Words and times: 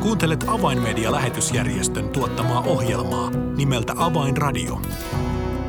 Kuuntelet 0.00 0.44
Avainmedia-lähetysjärjestön 0.48 2.08
tuottamaa 2.08 2.60
ohjelmaa 2.60 3.30
nimeltä 3.30 3.92
Avainradio. 3.96 4.80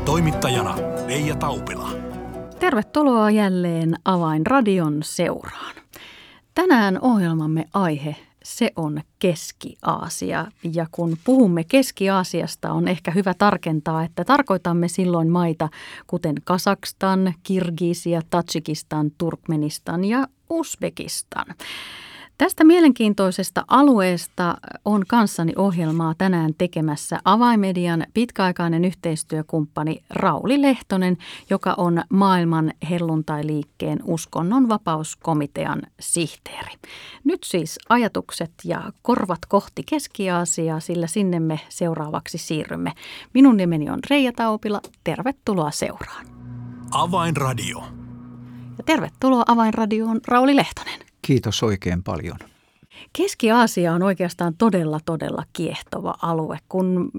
Toimittajana 0.05 0.75
Leija 1.07 1.35
Taupila. 1.35 1.89
Tervetuloa 2.59 3.31
jälleen 3.31 3.95
Avainradion 4.05 4.97
seuraan. 5.03 5.75
Tänään 6.53 6.99
ohjelmamme 7.01 7.65
aihe 7.73 8.15
se 8.43 8.71
on 8.75 9.01
Keski-Aasia. 9.19 10.47
Ja 10.73 10.87
kun 10.91 11.17
puhumme 11.23 11.63
Keski-Aasiasta, 11.63 12.71
on 12.71 12.87
ehkä 12.87 13.11
hyvä 13.11 13.33
tarkentaa, 13.33 14.03
että 14.03 14.25
tarkoitamme 14.25 14.87
silloin 14.87 15.29
maita 15.29 15.69
kuten 16.07 16.35
Kasakstan, 16.43 17.33
Kirgisia, 17.43 18.21
Tatsikistan, 18.29 19.11
Turkmenistan 19.17 20.05
ja 20.05 20.27
Uzbekistan. 20.49 21.45
Tästä 22.41 22.63
mielenkiintoisesta 22.63 23.63
alueesta 23.67 24.57
on 24.85 25.03
kanssani 25.07 25.53
ohjelmaa 25.55 26.13
tänään 26.17 26.53
tekemässä 26.57 27.19
avaimedian 27.25 28.03
pitkäaikainen 28.13 28.85
yhteistyökumppani 28.85 30.03
Rauli 30.09 30.61
Lehtonen, 30.61 31.17
joka 31.49 31.73
on 31.77 32.01
maailman 32.09 32.71
helluntailiikkeen 32.89 33.99
uskonnon 34.03 34.69
vapauskomitean 34.69 35.81
sihteeri. 35.99 36.71
Nyt 37.23 37.43
siis 37.43 37.79
ajatukset 37.89 38.51
ja 38.63 38.91
korvat 39.01 39.45
kohti 39.47 39.83
Keski-Aasiaa, 39.89 40.79
sillä 40.79 41.07
sinne 41.07 41.39
me 41.39 41.59
seuraavaksi 41.69 42.37
siirrymme. 42.37 42.93
Minun 43.33 43.57
nimeni 43.57 43.89
on 43.89 43.99
Reija 44.09 44.31
Taupila. 44.31 44.81
Tervetuloa 45.03 45.71
seuraan. 45.71 46.25
Avainradio. 46.91 47.83
Ja 48.77 48.83
tervetuloa 48.85 49.43
Avainradioon 49.47 50.19
Rauli 50.27 50.55
Lehtonen. 50.55 51.10
Kiitos 51.21 51.63
oikein 51.63 52.03
paljon. 52.03 52.37
Keski-Aasia 53.13 53.93
on 53.93 54.03
oikeastaan 54.03 54.53
todella, 54.57 54.99
todella 55.05 55.43
kiehtova 55.53 56.15
alue, 56.21 56.57
kun 56.69 57.11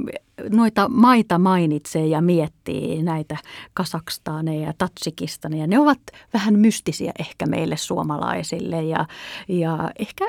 noita 0.51 0.89
maita 0.89 1.39
mainitsee 1.39 2.07
ja 2.07 2.21
miettii 2.21 3.03
näitä 3.03 3.37
Kasakstaneja 3.75 4.67
ja 4.67 4.73
Tatsikistaneja. 4.79 5.67
Ne 5.67 5.79
ovat 5.79 6.01
vähän 6.35 6.59
mystisiä 6.59 7.13
ehkä 7.19 7.47
meille 7.47 7.77
suomalaisille 7.77 8.83
ja, 8.83 9.07
ja 9.49 9.91
ehkä 9.99 10.25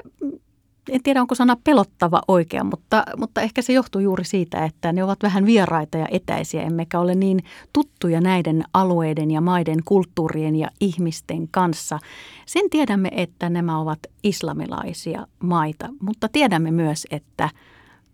en 0.89 1.03
tiedä 1.03 1.21
onko 1.21 1.35
sana 1.35 1.57
pelottava 1.63 2.21
oikea, 2.27 2.63
mutta, 2.63 3.03
mutta 3.17 3.41
ehkä 3.41 3.61
se 3.61 3.73
johtuu 3.73 4.01
juuri 4.01 4.23
siitä, 4.25 4.65
että 4.65 4.93
ne 4.93 5.03
ovat 5.03 5.23
vähän 5.23 5.45
vieraita 5.45 5.97
ja 5.97 6.07
etäisiä, 6.11 6.61
emmekä 6.61 6.99
ole 6.99 7.15
niin 7.15 7.43
tuttuja 7.73 8.21
näiden 8.21 8.63
alueiden 8.73 9.31
ja 9.31 9.41
maiden 9.41 9.79
kulttuurien 9.85 10.55
ja 10.55 10.69
ihmisten 10.79 11.47
kanssa. 11.47 11.99
Sen 12.45 12.69
tiedämme, 12.69 13.09
että 13.11 13.49
nämä 13.49 13.79
ovat 13.79 13.99
islamilaisia 14.23 15.27
maita, 15.39 15.89
mutta 16.01 16.29
tiedämme 16.29 16.71
myös, 16.71 17.07
että 17.11 17.49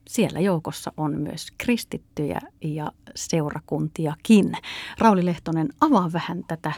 siellä 0.10 0.40
joukossa 0.40 0.92
on 0.98 1.20
myös 1.20 1.48
kristittyjä 1.58 2.40
ja 2.62 2.92
seurakuntiakin. 3.16 4.52
Rauli 4.98 5.26
Lehtonen, 5.26 5.70
avaa 5.82 6.10
vähän 6.14 6.44
tätä 6.48 6.72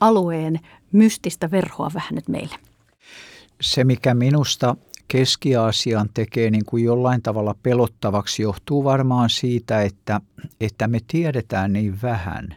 alueen 0.00 0.60
mystistä 0.92 1.50
verhoa 1.50 1.90
vähän 1.94 2.14
nyt 2.14 2.28
meille. 2.28 2.56
Se, 3.60 3.84
mikä 3.84 4.14
minusta 4.14 4.76
Keski-Aasian 5.10 6.08
tekee 6.14 6.50
niin 6.50 6.64
kuin 6.64 6.84
jollain 6.84 7.22
tavalla 7.22 7.54
pelottavaksi, 7.62 8.42
johtuu 8.42 8.84
varmaan 8.84 9.30
siitä, 9.30 9.82
että, 9.82 10.20
että 10.60 10.88
me 10.88 10.98
tiedetään 11.06 11.72
niin 11.72 12.02
vähän 12.02 12.56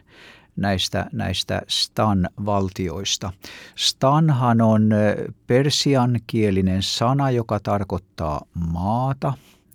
näistä, 0.56 1.06
näistä 1.12 1.62
Stan-valtioista. 1.68 3.32
Stanhan 3.76 4.60
on 4.60 4.90
persiankielinen 5.46 6.82
sana, 6.82 7.30
joka 7.30 7.60
tarkoittaa 7.60 8.40
maata, 8.72 9.32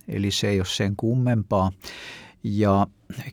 eli 0.07 0.31
se 0.31 0.47
ei 0.47 0.59
ole 0.59 0.65
sen 0.65 0.93
kummempaa. 0.97 1.71
Ja 2.43 2.87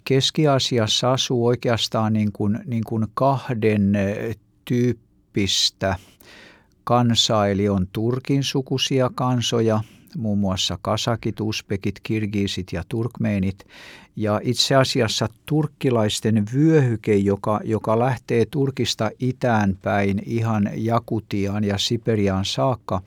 Keski-Aasiassa 0.05 1.13
asuu 1.13 1.47
oikeastaan 1.47 2.13
niin 2.13 2.33
kuin, 2.33 2.59
niin 2.65 2.85
kuin 2.85 3.07
kahden 3.15 3.93
tyyppistä– 4.65 5.97
kansaa, 6.87 7.49
eli 7.49 7.69
on 7.69 7.87
Turkin 7.93 8.43
sukuisia 8.43 9.11
kansoja, 9.15 9.81
muun 10.17 10.39
muassa 10.39 10.79
kasakit, 10.83 11.41
uspekit, 11.41 12.01
kirgiisit 12.03 12.73
ja 12.73 12.83
turkmeenit. 12.89 13.65
Ja 14.17 14.41
itse 14.43 14.75
asiassa 14.75 15.29
turkkilaisten 15.47 16.45
vyöhyke, 16.55 17.17
joka, 17.17 17.61
joka 17.65 17.99
lähtee 17.99 18.47
Turkista 18.51 19.11
itään 19.19 19.79
päin 19.83 20.23
ihan 20.27 20.71
Jakutiaan 20.75 21.65
ja 21.65 21.79
Siperiaan 21.79 22.45
saakka, 22.45 23.03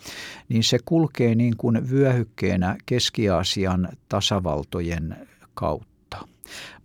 niin 0.49 0.63
se 0.63 0.79
kulkee 0.85 1.35
niin 1.35 1.57
kuin 1.57 1.89
vyöhykkeenä 1.89 2.77
Keski-Aasian 2.85 3.89
tasavaltojen 4.09 5.15
kautta. 5.53 6.27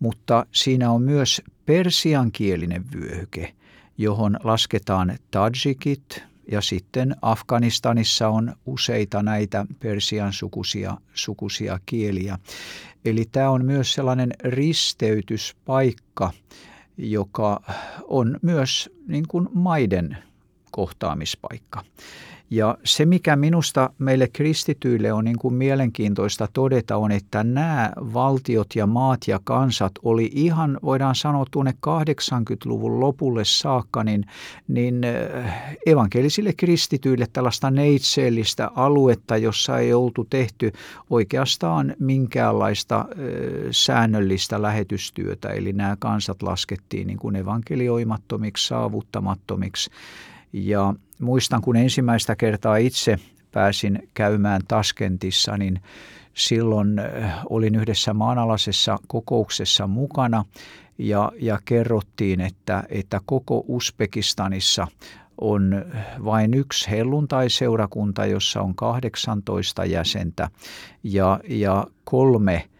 Mutta 0.00 0.47
siinä 0.53 0.91
on 0.91 1.03
myös 1.03 1.43
persiankielinen 1.66 2.84
vyöhyke, 2.94 3.55
johon 3.99 4.37
lasketaan 4.44 5.19
tadjikit, 5.31 6.34
ja 6.50 6.60
sitten 6.60 7.16
Afganistanissa 7.22 8.28
on 8.28 8.55
useita 8.66 9.22
näitä 9.22 9.66
persian 9.81 10.32
sukuisia, 10.32 10.97
sukuisia 11.15 11.81
kieliä. 11.87 12.38
Eli 13.05 13.25
tämä 13.32 13.50
on 13.50 13.65
myös 13.65 13.94
sellainen 13.94 14.31
risteytyspaikka, 14.44 16.31
joka 16.97 17.60
on 18.09 18.38
myös 18.43 18.91
niin 19.06 19.28
kuin 19.28 19.49
maiden 19.53 20.16
kohtaamispaikka. 20.71 21.84
Ja 22.54 22.78
se, 22.84 23.06
mikä 23.06 23.37
minusta 23.37 23.91
meille 23.98 24.28
kristityille 24.28 25.12
on 25.12 25.25
niin 25.25 25.38
kuin 25.38 25.54
mielenkiintoista 25.54 26.48
todeta, 26.53 26.97
on, 26.97 27.12
että 27.12 27.44
nämä 27.44 27.92
valtiot 27.97 28.66
ja 28.76 28.87
maat 28.87 29.20
ja 29.28 29.41
kansat 29.44 29.92
oli 30.03 30.31
ihan, 30.34 30.78
voidaan 30.82 31.14
sanoa 31.14 31.44
tuonne 31.50 31.75
80-luvun 31.87 33.00
lopulle 33.00 33.44
saakka, 33.44 34.04
niin, 34.04 34.25
niin 34.69 35.00
äh, 35.04 35.76
evankelisille 35.87 36.53
kristityille 36.56 37.26
tällaista 37.32 37.70
neitseellistä 37.70 38.70
aluetta, 38.75 39.37
jossa 39.37 39.78
ei 39.78 39.94
oltu 39.94 40.26
tehty 40.31 40.72
oikeastaan 41.10 41.94
minkäänlaista 41.98 42.98
äh, 42.98 43.06
säännöllistä 43.70 44.62
lähetystyötä. 44.62 45.48
Eli 45.48 45.72
nämä 45.72 45.97
kansat 45.98 46.43
laskettiin 46.43 47.06
niin 47.06 47.19
kuin 47.19 47.37
evankelioimattomiksi, 47.37 48.66
saavuttamattomiksi. 48.66 49.91
Ja 50.53 50.94
muistan, 51.25 51.62
kun 51.62 51.77
ensimmäistä 51.77 52.37
kertaa 52.37 52.77
itse 52.77 53.19
pääsin 53.53 54.09
käymään 54.15 54.62
Taskentissa, 54.69 55.57
niin 55.57 55.81
silloin 56.35 56.99
äh, 56.99 57.41
olin 57.51 57.75
yhdessä 57.75 58.15
maanalaisessa 58.15 58.99
kokouksessa 59.07 59.87
mukana 59.87 60.45
ja, 60.99 61.33
ja 61.41 61.59
kerrottiin, 61.65 62.41
että, 62.41 62.85
että 62.89 63.21
koko 63.27 63.65
Uzbekistanissa 63.69 64.87
on 65.41 65.85
vain 66.25 66.55
yksi 66.55 66.91
helluntai-seurakunta, 66.91 68.27
jossa 68.27 68.62
on 68.62 68.75
18 68.75 69.85
jäsentä 69.85 70.51
ja, 71.03 71.41
ja 71.49 71.87
kolme 72.05 72.55
Eh, 72.55 72.74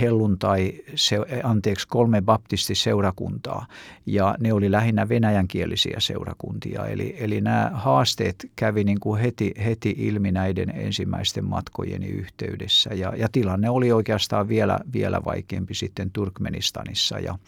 helluntai, 0.00 0.72
se, 0.94 1.18
anteeksi, 1.42 1.88
kolme 1.88 2.22
baptistiseurakuntaa. 2.22 3.66
Ja 4.06 4.34
ne 4.40 4.52
oli 4.52 4.70
lähinnä 4.70 5.08
venäjänkielisiä 5.08 5.96
seurakuntia. 5.98 6.86
Eli, 6.86 7.16
eli 7.18 7.40
nämä 7.40 7.70
haasteet 7.74 8.50
kävi 8.56 8.84
niin 8.84 9.00
kuin 9.00 9.20
heti, 9.20 9.54
heti 9.64 9.94
ilmi 9.98 10.32
näiden 10.32 10.70
ensimmäisten 10.70 11.44
matkojeni 11.44 12.06
yhteydessä. 12.06 12.94
Ja, 12.94 13.12
ja 13.16 13.28
tilanne 13.32 13.70
oli 13.70 13.92
oikeastaan 13.92 14.48
vielä, 14.48 14.80
vielä 14.92 15.24
vaikeampi 15.24 15.74
sitten 15.74 16.10
Turkmenistanissa. 16.10 17.18
Ja, 17.18 17.38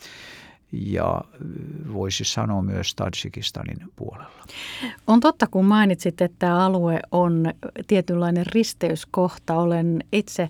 ja 0.72 1.20
voisi 1.92 2.24
sanoa 2.24 2.62
myös 2.62 2.94
Tajikistanin 2.94 3.76
puolella. 3.96 4.44
On 5.06 5.20
totta, 5.20 5.46
kun 5.46 5.64
mainitsit, 5.64 6.20
että 6.20 6.36
tämä 6.38 6.66
alue 6.66 7.00
on 7.12 7.52
tietynlainen 7.86 8.46
risteyskohta. 8.46 9.54
Olen 9.54 10.04
itse, 10.12 10.48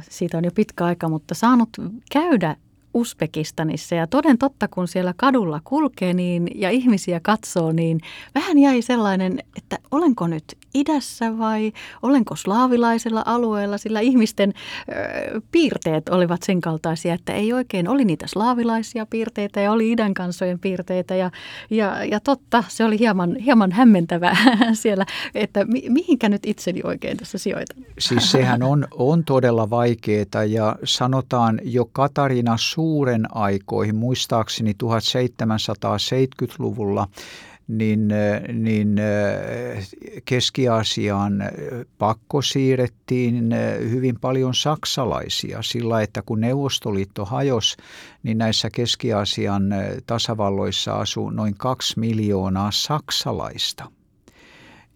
siitä 0.00 0.38
on 0.38 0.44
jo 0.44 0.50
pitkä 0.54 0.84
aika, 0.84 1.08
mutta 1.08 1.34
saanut 1.34 1.68
käydä 2.12 2.56
Uzbekistanissa 2.94 3.94
ja 3.94 4.06
toden 4.06 4.38
totta, 4.38 4.68
kun 4.68 4.88
siellä 4.88 5.14
kadulla 5.16 5.60
kulkee 5.64 6.14
niin, 6.14 6.48
ja 6.54 6.70
ihmisiä 6.70 7.20
katsoo, 7.22 7.72
niin 7.72 8.00
vähän 8.34 8.58
jäi 8.58 8.82
sellainen, 8.82 9.38
että 9.56 9.78
olenko 9.90 10.26
nyt 10.26 10.44
idässä 10.74 11.38
vai 11.38 11.72
olenko 12.02 12.36
slaavilaisella 12.36 13.22
alueella, 13.26 13.78
sillä 13.78 14.00
ihmisten 14.00 14.52
ö, 14.88 15.40
piirteet 15.52 16.08
olivat 16.08 16.42
sen 16.42 16.60
kaltaisia, 16.60 17.14
että 17.14 17.32
ei 17.32 17.52
oikein 17.52 17.88
oli 17.88 18.04
niitä 18.04 18.26
slaavilaisia 18.26 19.06
piirteitä 19.06 19.60
ja 19.60 19.72
oli 19.72 19.90
idän 19.90 20.14
kansojen 20.14 20.58
piirteitä 20.58 21.14
ja, 21.14 21.30
ja, 21.70 22.04
ja 22.04 22.20
totta, 22.20 22.64
se 22.68 22.84
oli 22.84 22.98
hieman, 22.98 23.36
hieman 23.36 23.72
hämmentävää 23.72 24.36
siellä, 24.72 25.06
että 25.34 25.64
mi, 25.64 25.82
mihinkä 25.88 26.28
nyt 26.28 26.46
itseni 26.46 26.80
oikein 26.84 27.16
tässä 27.16 27.38
sijoitan. 27.38 27.84
Siis 27.98 28.30
sehän 28.32 28.62
on, 28.62 28.86
on 28.90 29.24
todella 29.24 29.70
vaikeaa 29.70 30.44
ja 30.48 30.76
sanotaan 30.84 31.60
jo 31.62 31.84
Katarina 31.92 32.56
suuren 32.78 33.36
aikoihin, 33.36 33.96
muistaakseni 33.96 34.72
1770-luvulla, 34.84 37.08
niin, 37.68 38.08
niin 38.52 39.00
Keski-Aasiaan 40.24 41.42
pakko 41.98 42.42
siirrettiin 42.42 43.54
hyvin 43.90 44.20
paljon 44.20 44.54
saksalaisia 44.54 45.62
sillä, 45.62 46.02
että 46.02 46.22
kun 46.22 46.40
Neuvostoliitto 46.40 47.24
hajosi, 47.24 47.76
niin 48.22 48.38
näissä 48.38 48.70
Keski-Aasian 48.70 49.74
tasavalloissa 50.06 50.94
asuu 50.94 51.30
noin 51.30 51.54
kaksi 51.54 52.00
miljoonaa 52.00 52.70
saksalaista– 52.72 53.90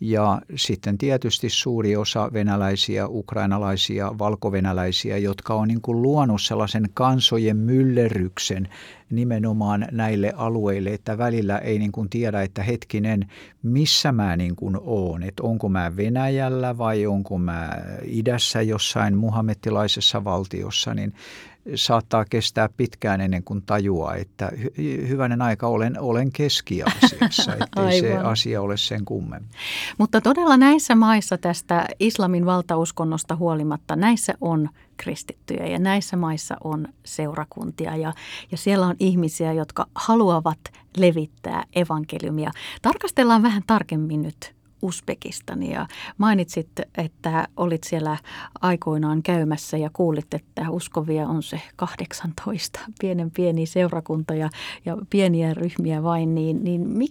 ja 0.04 0.40
sitten 0.56 0.99
tietysti 0.99 1.50
suuri 1.50 1.96
osa 1.96 2.32
venäläisiä, 2.32 3.08
ukrainalaisia, 3.08 4.19
valkovenäläisiä, 4.19 5.19
jotka 5.19 5.54
on 5.54 5.69
niin 5.69 5.81
kuin 5.81 6.02
luonut 6.02 6.43
sellaisen 6.43 6.88
kansojen 6.94 7.56
myllerryksen 7.56 8.69
nimenomaan 9.10 9.87
näille 9.90 10.32
alueille, 10.37 10.90
että 10.90 11.19
välillä 11.19 11.58
ei 11.58 11.78
niin 11.78 11.93
kuin 11.93 12.10
tiedä, 12.10 12.43
että 12.43 12.62
hetkinen, 12.62 13.31
missä 13.62 14.12
mä 14.12 14.37
niin 14.37 14.56
kuin 14.56 14.76
oon, 14.81 15.22
että 15.22 15.43
onko 15.43 15.69
mä 15.69 15.96
Venäjällä 15.96 16.78
vai 16.78 17.06
onko 17.06 17.38
mä 17.38 17.70
idässä 18.04 18.62
jossain 18.62 19.16
muhammettilaisessa 19.16 20.25
valtiossa, 20.25 20.94
niin 20.94 21.14
saattaa 21.75 22.25
kestää 22.25 22.69
pitkään 22.76 23.20
ennen 23.20 23.44
kuin 23.44 23.62
tajuaa, 23.62 24.14
että 24.14 24.50
hy- 24.55 25.09
hyvänen 25.09 25.43
aika 25.43 25.67
olen, 25.67 26.00
olen 26.00 26.32
keskiasiassa, 26.32 27.53
ettei 27.61 28.00
se 28.00 28.17
asia 28.17 28.62
ole 28.62 28.76
sen 28.76 29.05
kummemmin. 29.05 29.50
Mutta 29.99 30.20
todella 30.20 30.56
näissä 30.56 30.94
maissa 30.94 31.38
tästä 31.38 31.87
islamin 32.00 32.47
valtauskonnosta 32.47 33.37
huolimatta, 33.37 33.97
näissä 33.97 34.35
on 34.41 34.69
kristittyjä 34.97 35.67
ja 35.67 35.79
näissä 35.79 36.17
maissa 36.17 36.56
on 36.64 36.88
seurakuntia 37.05 37.97
ja, 37.97 38.12
ja 38.50 38.56
siellä 38.56 38.87
on 38.87 38.97
ihmisiä, 38.99 39.53
jotka 39.53 39.87
haluavat 39.94 40.59
levittää 40.97 41.64
evankeliumia. 41.75 42.50
Tarkastellaan 42.82 43.43
vähän 43.43 43.62
tarkemmin 43.67 44.23
nyt 44.23 44.55
Uzbekistania. 44.82 45.87
Mainitsit, 46.19 46.69
että 46.99 47.49
olit 47.56 47.84
siellä 47.84 48.17
aikoinaan 48.61 49.23
käymässä 49.23 49.76
ja 49.76 49.90
kuulit, 49.93 50.34
että 50.34 50.70
uskovia 50.70 51.29
on 51.29 51.43
se 51.43 51.61
18, 51.76 52.81
pienen 53.00 53.31
pieni 53.31 53.67
seurakunta 53.67 54.34
ja, 54.34 54.50
ja 54.84 54.96
pieniä 55.11 55.55
ryhmiä 55.55 56.02
vain, 56.02 56.34
niin, 56.34 56.64
niin 56.64 56.88
mi, 56.88 57.06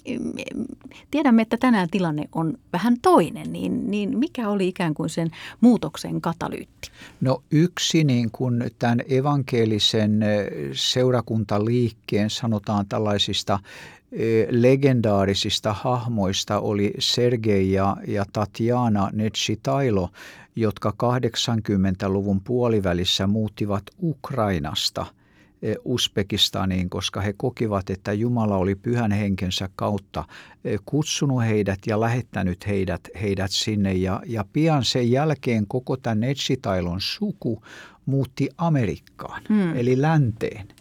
tiedämme, 1.12 1.42
että 1.42 1.58
tänään 1.58 1.90
tilanne 1.90 2.30
on 2.36 2.58
vähän 2.74 2.98
toinen, 3.02 3.54
niin, 3.54 3.92
niin 3.92 4.18
mikä 4.18 4.50
oli 4.50 4.68
ikään 4.68 4.94
kuin 4.94 5.10
sen 5.10 5.30
muutoksen 5.62 6.22
katalyytti? 6.22 6.92
No 7.22 7.44
yksi 7.52 8.04
niin 8.04 8.32
kuin 8.32 8.72
tämän 8.80 9.02
evankelisen 9.10 10.20
seurakuntaliikkeen 10.74 12.30
sanotaan 12.30 12.86
tällaisista 12.88 13.60
legendaarisista 14.50 15.74
hahmoista 15.74 16.60
oli 16.60 16.94
Sergei 17.00 17.72
ja, 17.72 17.98
ja 18.08 18.26
Tatjana 18.34 19.10
Netsitailo, 19.14 20.10
jotka 20.56 20.94
80-luvun 21.04 22.42
puolivälissä 22.42 23.28
muuttivat 23.28 23.84
Ukrainasta 24.02 25.06
Uzbekistaniin, 25.86 26.90
koska 26.90 27.22
he 27.22 27.34
kokivat, 27.38 27.90
että 27.90 28.14
Jumala 28.14 28.58
oli 28.58 28.76
pyhän 28.76 29.12
henkensä 29.12 29.70
kautta 29.76 30.24
kutsunut 30.86 31.44
heidät 31.44 31.80
ja 31.88 32.00
lähettänyt 32.00 32.68
heidät, 32.68 33.02
heidät 33.22 33.52
sinne. 33.52 33.94
Ja, 33.94 34.22
ja 34.26 34.46
pian 34.54 34.86
sen 34.86 35.12
jälkeen 35.12 35.68
koko 35.68 35.98
tämän 35.98 36.20
Netsitailon 36.20 37.02
suku 37.02 37.64
muutti 38.06 38.50
Amerikkaan, 38.58 39.42
hmm. 39.50 39.76
eli 39.76 40.02
länteen– 40.02 40.68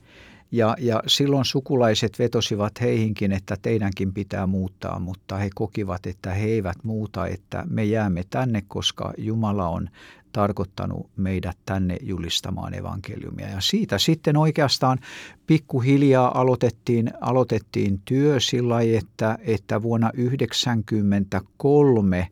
ja, 0.53 0.77
ja 0.79 1.03
silloin 1.07 1.45
sukulaiset 1.45 2.19
vetosivat 2.19 2.81
heihinkin, 2.81 3.33
että 3.33 3.57
teidänkin 3.63 4.13
pitää 4.13 4.47
muuttaa, 4.47 4.99
mutta 4.99 5.37
he 5.37 5.51
kokivat, 5.55 6.07
että 6.07 6.31
he 6.31 6.47
eivät 6.47 6.77
muuta, 6.83 7.27
että 7.27 7.65
me 7.71 7.85
jäämme 7.85 8.25
tänne, 8.31 8.63
koska 8.69 9.13
Jumala 9.19 9.69
on 9.69 9.89
tarkoittanut 10.33 11.11
meidät 11.17 11.59
tänne 11.67 11.97
julistamaan 12.03 12.75
evankeliumia. 12.75 13.49
Ja 13.49 13.61
siitä 13.61 13.99
sitten 13.99 14.37
oikeastaan 14.37 14.99
pikkuhiljaa 15.47 16.41
aloitettiin, 16.41 17.11
aloitettiin 17.21 18.01
työ 18.05 18.41
sillä 18.41 18.81
että, 18.81 19.39
että 19.41 19.83
vuonna 19.83 20.11
1993 20.17 22.29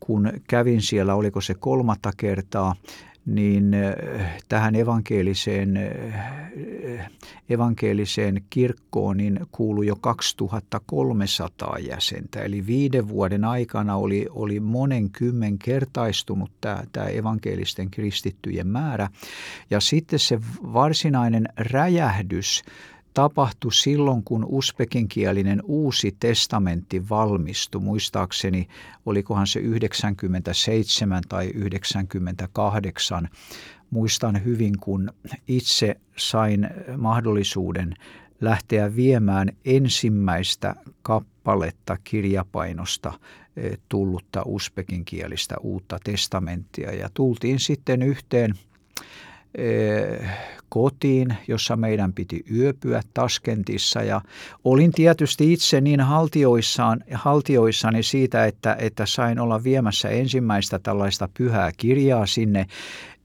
kun 0.00 0.32
kävin 0.48 0.82
siellä, 0.82 1.14
oliko 1.14 1.40
se 1.40 1.54
kolmatta 1.54 2.10
kertaa, 2.16 2.74
niin 3.28 3.74
äh, 3.74 4.42
tähän 4.48 4.74
evankeliseen, 4.74 5.78
evankeliseen 7.50 8.42
kirkkoon 8.50 9.16
niin 9.16 9.40
kuului 9.52 9.86
jo 9.86 9.96
2300 9.96 11.78
jäsentä. 11.78 12.42
Eli 12.42 12.66
viiden 12.66 13.08
vuoden 13.08 13.44
aikana 13.44 13.96
oli, 13.96 14.26
oli 14.30 14.60
monen 14.60 15.10
kymmen 15.10 15.58
kertaistunut 15.58 16.50
tämä, 16.60 16.82
tämä 16.92 17.06
evankelisten 17.06 17.90
kristittyjen 17.90 18.66
määrä. 18.66 19.08
Ja 19.70 19.80
sitten 19.80 20.18
se 20.18 20.40
varsinainen 20.72 21.48
räjähdys 21.56 22.62
tapahtui 23.14 23.72
silloin, 23.72 24.24
kun 24.24 24.44
usbekinkielinen 24.48 25.62
uusi 25.64 26.16
testamentti 26.20 27.08
valmistui. 27.08 27.80
Muistaakseni, 27.80 28.68
olikohan 29.06 29.46
se 29.46 29.60
97 29.60 31.22
tai 31.28 31.46
98. 31.54 33.28
Muistan 33.90 34.44
hyvin, 34.44 34.78
kun 34.80 35.12
itse 35.48 35.96
sain 36.16 36.70
mahdollisuuden 36.96 37.94
lähteä 38.40 38.96
viemään 38.96 39.48
ensimmäistä 39.64 40.74
kappaletta 41.02 41.96
kirjapainosta 42.04 43.12
eh, 43.56 43.78
tullutta 43.88 44.42
usbekinkielistä 44.44 45.56
uutta 45.60 45.98
testamenttia. 46.04 46.94
Ja 46.94 47.08
tultiin 47.14 47.58
sitten 47.58 48.02
yhteen 48.02 48.54
kotiin, 50.68 51.36
jossa 51.48 51.76
meidän 51.76 52.12
piti 52.12 52.44
yöpyä 52.56 53.02
Taskentissa 53.14 54.02
ja 54.02 54.20
olin 54.64 54.92
tietysti 54.92 55.52
itse 55.52 55.80
niin 55.80 56.00
haltioissaan, 56.00 57.04
haltioissani 57.12 58.02
siitä, 58.02 58.46
että, 58.46 58.76
että 58.78 59.06
sain 59.06 59.40
olla 59.40 59.64
viemässä 59.64 60.08
ensimmäistä 60.08 60.78
tällaista 60.78 61.28
pyhää 61.38 61.70
kirjaa 61.76 62.26
sinne, 62.26 62.66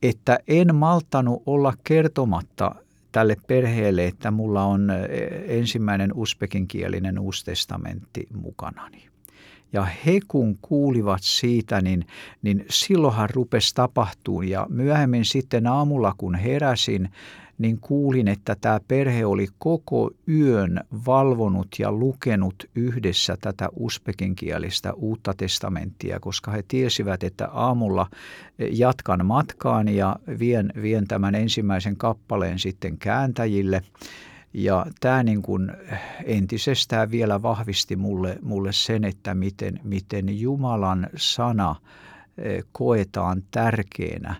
että 0.02 0.38
en 0.48 0.74
malttanut 0.74 1.42
olla 1.46 1.72
kertomatta 1.84 2.74
tälle 3.12 3.36
perheelle, 3.46 4.06
että 4.06 4.30
mulla 4.30 4.64
on 4.64 4.92
ensimmäinen 5.46 6.10
usbekinkielinen 6.14 7.18
uustestamentti 7.18 8.26
mukanani. 8.42 9.13
Ja 9.74 9.86
he 10.06 10.20
kun 10.28 10.58
kuulivat 10.62 11.20
siitä, 11.22 11.80
niin, 11.80 12.06
niin 12.42 12.64
silloinhan 12.70 13.30
rupesi 13.30 13.74
tapahtumaan. 13.74 14.48
Ja 14.48 14.66
myöhemmin 14.70 15.24
sitten 15.24 15.66
aamulla 15.66 16.14
kun 16.18 16.34
heräsin, 16.34 17.08
niin 17.58 17.78
kuulin, 17.80 18.28
että 18.28 18.56
tämä 18.60 18.80
perhe 18.88 19.26
oli 19.26 19.46
koko 19.58 20.10
yön 20.28 20.80
valvonut 21.06 21.68
ja 21.78 21.92
lukenut 21.92 22.64
yhdessä 22.74 23.36
tätä 23.40 23.68
usbekinkielistä 23.76 24.92
uutta 24.92 25.34
testamenttia, 25.36 26.20
koska 26.20 26.50
he 26.50 26.64
tiesivät, 26.68 27.24
että 27.24 27.48
aamulla 27.48 28.06
jatkan 28.70 29.26
matkaan 29.26 29.88
ja 29.88 30.16
vien, 30.38 30.72
vien 30.82 31.08
tämän 31.08 31.34
ensimmäisen 31.34 31.96
kappaleen 31.96 32.58
sitten 32.58 32.98
kääntäjille. 32.98 33.82
Ja 34.54 34.86
tämä 35.00 35.22
niin 35.22 35.42
kuin 35.42 35.72
entisestään 36.24 37.10
vielä 37.10 37.42
vahvisti 37.42 37.96
mulle, 37.96 38.38
mulle 38.42 38.72
sen, 38.72 39.04
että 39.04 39.34
miten, 39.34 39.80
miten 39.82 40.40
Jumalan 40.40 41.06
sana 41.16 41.76
eh, 42.38 42.64
koetaan 42.72 43.42
tärkeänä 43.50 44.34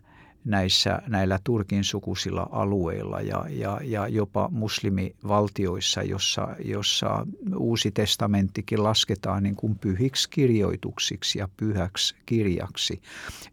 näissä, 0.44 1.02
näillä 1.06 1.38
Turkin 1.44 1.84
sukusilla 1.84 2.48
alueilla 2.52 3.20
ja, 3.20 3.44
ja, 3.48 3.80
ja 3.82 4.08
jopa 4.08 4.48
muslimivaltioissa, 4.52 6.02
jossa, 6.02 6.48
jossa 6.64 7.26
uusi 7.56 7.90
testamenttikin 7.90 8.82
lasketaan 8.82 9.42
niin 9.42 9.56
kuin 9.56 9.78
pyhiksi 9.78 10.30
kirjoituksiksi 10.30 11.38
ja 11.38 11.48
pyhäksi 11.56 12.14
kirjaksi. 12.26 13.02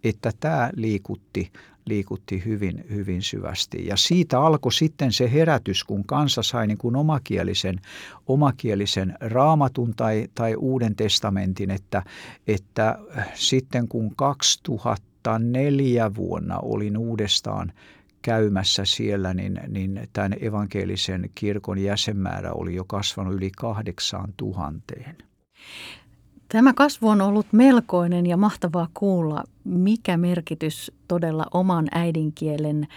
Että 0.03 0.31
tämä 0.39 0.69
liikutti 0.75 1.51
liikutti 1.85 2.45
hyvin, 2.45 2.85
hyvin 2.89 3.21
syvästi. 3.21 3.85
Ja 3.85 3.97
siitä 3.97 4.41
alkoi 4.41 4.73
sitten 4.73 5.13
se 5.13 5.31
herätys, 5.31 5.83
kun 5.83 6.05
kansa 6.05 6.43
sai 6.43 6.67
niin 6.67 6.77
kuin 6.77 6.95
omakielisen, 6.95 7.79
omakielisen 8.27 9.17
raamatun 9.19 9.93
tai, 9.95 10.27
tai 10.35 10.55
uuden 10.55 10.95
testamentin, 10.95 11.71
että, 11.71 12.03
että 12.47 12.99
sitten 13.33 13.87
kun 13.87 14.15
2004 14.15 16.15
vuonna 16.15 16.59
olin 16.59 16.97
uudestaan 16.97 17.73
käymässä 18.21 18.85
siellä, 18.85 19.33
niin, 19.33 19.59
niin 19.67 20.09
tämän 20.13 20.35
evankelisen 20.41 21.29
kirkon 21.35 21.77
jäsenmäärä 21.77 22.53
oli 22.53 22.75
jo 22.75 22.85
kasvanut 22.85 23.33
yli 23.33 23.51
kahdeksaan 23.57 24.33
tuhanteen. 24.37 25.15
Tämä 26.51 26.73
kasvu 26.73 27.09
on 27.09 27.21
ollut 27.21 27.45
melkoinen 27.51 28.25
ja 28.25 28.37
mahtavaa 28.37 28.87
kuulla, 28.93 29.43
mikä 29.63 30.17
merkitys 30.17 30.91
todella 31.07 31.45
oman 31.53 31.87
äidinkielen 31.91 32.87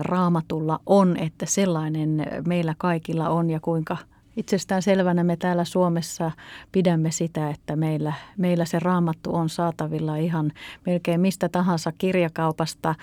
raamatulla 0.00 0.80
on, 0.86 1.16
että 1.16 1.46
sellainen 1.46 2.26
meillä 2.46 2.74
kaikilla 2.78 3.28
on 3.28 3.50
ja 3.50 3.60
kuinka 3.60 3.96
Itsestään 4.36 4.82
selvänä 4.82 5.24
me 5.24 5.36
täällä 5.36 5.64
Suomessa 5.64 6.30
pidämme 6.72 7.10
sitä, 7.10 7.50
että 7.50 7.76
meillä, 7.76 8.12
meillä 8.36 8.64
se 8.64 8.78
raamattu 8.78 9.34
on 9.34 9.48
saatavilla 9.48 10.16
ihan 10.16 10.52
melkein 10.86 11.20
mistä 11.20 11.48
tahansa 11.48 11.92
kirjakaupasta. 11.98 12.94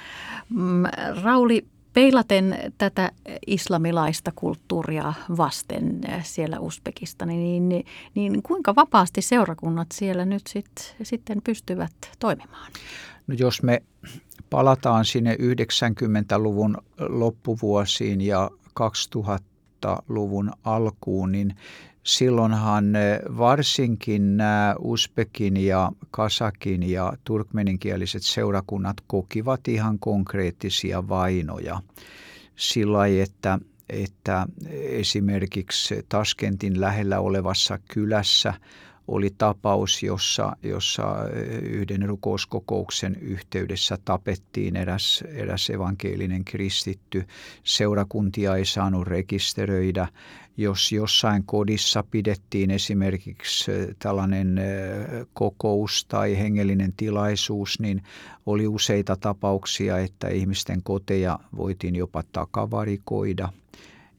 Mm, 0.49 0.83
Rauli, 1.23 1.65
peilaten 1.93 2.73
tätä 2.77 3.11
islamilaista 3.47 4.31
kulttuuria 4.35 5.13
vasten 5.37 6.01
siellä 6.23 6.59
Uzbekistani, 6.59 7.37
niin, 7.37 7.69
niin, 7.69 7.85
niin 8.15 8.43
kuinka 8.43 8.75
vapaasti 8.75 9.21
seurakunnat 9.21 9.87
siellä 9.93 10.25
nyt 10.25 10.47
sit, 10.47 10.95
sitten 11.03 11.41
pystyvät 11.43 11.91
toimimaan? 12.19 12.71
No 13.27 13.35
jos 13.39 13.63
me 13.63 13.81
palataan 14.49 15.05
sinne 15.05 15.35
90-luvun 15.35 16.77
loppuvuosiin 16.99 18.21
ja 18.21 18.49
2000-luvun 18.79 20.51
alkuun, 20.63 21.31
niin 21.31 21.55
silloinhan 22.03 22.85
varsinkin 23.37 24.37
nämä 24.37 24.75
Uzbekin 24.79 25.57
ja 25.57 25.91
Kasakin 26.11 26.89
ja 26.89 27.13
turkmeninkieliset 27.23 28.23
seurakunnat 28.23 28.97
kokivat 29.07 29.67
ihan 29.67 29.99
konkreettisia 29.99 31.07
vainoja. 31.07 31.81
Sillä 32.55 33.07
että, 33.07 33.59
että 33.89 34.47
esimerkiksi 34.71 36.05
Taskentin 36.09 36.81
lähellä 36.81 37.19
olevassa 37.19 37.79
kylässä– 37.93 38.53
oli 39.09 39.29
tapaus, 39.37 40.03
jossa, 40.03 40.55
jossa 40.63 41.15
yhden 41.61 42.01
rukouskokouksen 42.01 43.15
yhteydessä 43.21 43.97
tapettiin 44.05 44.75
eräs, 44.75 45.23
eräs 45.27 45.69
evankelinen 45.69 46.45
kristitty. 46.45 47.25
Seurakuntia 47.63 48.55
ei 48.55 48.65
saanut 48.65 49.07
rekisteröidä. 49.07 50.07
Jos 50.57 50.91
jossain 50.91 51.43
kodissa 51.43 52.03
pidettiin 52.11 52.71
esimerkiksi 52.71 53.71
tällainen 53.99 54.61
kokous 55.33 56.05
tai 56.05 56.37
hengellinen 56.37 56.93
tilaisuus, 56.97 57.79
niin 57.79 58.03
oli 58.45 58.67
useita 58.67 59.15
tapauksia, 59.15 59.97
että 59.97 60.27
ihmisten 60.27 60.83
koteja 60.83 61.39
voitiin 61.57 61.95
jopa 61.95 62.23
takavarikoida– 62.31 63.49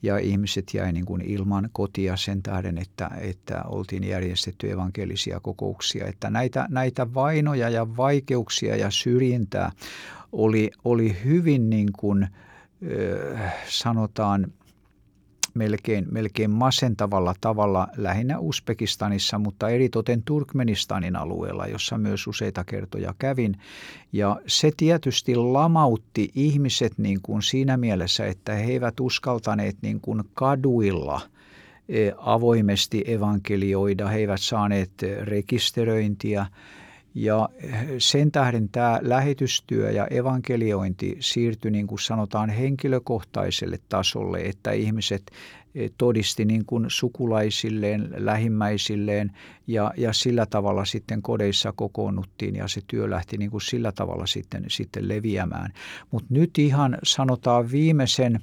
ja 0.02 0.18
ihmiset 0.18 0.74
jäi 0.74 0.92
niin 0.92 1.04
kuin 1.04 1.20
ilman 1.20 1.68
kotia 1.72 2.16
sen 2.16 2.42
tähden, 2.42 2.78
että, 2.78 3.10
että 3.20 3.62
oltiin 3.64 4.04
järjestetty 4.04 4.70
evankelisia 4.70 5.40
kokouksia. 5.40 6.06
Että 6.06 6.30
näitä, 6.30 6.66
näitä 6.70 7.14
vainoja 7.14 7.68
ja 7.68 7.96
vaikeuksia 7.96 8.76
ja 8.76 8.90
syrjintää 8.90 9.72
oli, 10.32 10.70
oli 10.84 11.16
hyvin 11.24 11.70
niin 11.70 11.88
kuin, 11.98 12.28
sanotaan 13.68 14.52
melkein, 15.54 16.06
melkein 16.10 16.50
masentavalla 16.50 17.34
tavalla 17.40 17.88
lähinnä 17.96 18.38
Uzbekistanissa, 18.38 19.38
mutta 19.38 19.68
eritoten 19.68 20.22
Turkmenistanin 20.22 21.16
alueella, 21.16 21.66
jossa 21.66 21.98
myös 21.98 22.26
useita 22.26 22.64
kertoja 22.64 23.14
kävin. 23.18 23.56
Ja 24.12 24.40
se 24.46 24.70
tietysti 24.76 25.36
lamautti 25.36 26.30
ihmiset 26.34 26.98
niin 26.98 27.18
kuin 27.22 27.42
siinä 27.42 27.76
mielessä, 27.76 28.26
että 28.26 28.54
he 28.54 28.72
eivät 28.72 29.00
uskaltaneet 29.00 29.76
niin 29.82 30.00
kuin 30.00 30.22
kaduilla 30.34 31.20
e, 31.88 32.10
avoimesti 32.18 33.04
evankelioida, 33.06 34.08
he 34.08 34.18
eivät 34.18 34.40
saaneet 34.40 34.92
rekisteröintiä– 35.24 36.46
ja 37.14 37.48
sen 37.98 38.32
tähden 38.32 38.68
tämä 38.68 38.98
lähetystyö 39.02 39.90
ja 39.90 40.06
evankeliointi 40.06 41.16
siirtyi 41.20 41.70
niin 41.70 41.86
kuin 41.86 41.98
sanotaan 41.98 42.50
henkilökohtaiselle 42.50 43.78
tasolle, 43.88 44.40
että 44.40 44.70
ihmiset 44.72 45.30
eh, 45.74 45.90
todisti 45.98 46.44
niin 46.44 46.64
kuin 46.66 46.84
sukulaisilleen, 46.88 48.10
lähimmäisilleen 48.16 49.32
ja, 49.66 49.92
ja 49.96 50.12
sillä 50.12 50.46
tavalla 50.46 50.84
sitten 50.84 51.22
kodeissa 51.22 51.72
kokoonnuttiin 51.72 52.56
ja 52.56 52.68
se 52.68 52.80
työ 52.86 53.10
lähti 53.10 53.36
niin 53.36 53.50
kuin 53.50 53.60
sillä 53.60 53.92
tavalla 53.92 54.26
sitten, 54.26 54.64
sitten 54.68 55.08
leviämään. 55.08 55.72
Mutta 56.10 56.28
nyt 56.30 56.58
ihan 56.58 56.98
sanotaan 57.02 57.70
viimeisen 57.70 58.40